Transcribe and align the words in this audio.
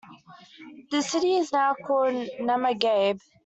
The 0.89 1.03
city 1.03 1.35
is 1.35 1.51
now 1.51 1.75
called 1.75 2.27
Nyamagabe. 2.39 3.21